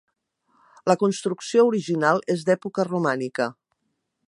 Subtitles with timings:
[0.91, 3.51] La construcció original és d'època romànica.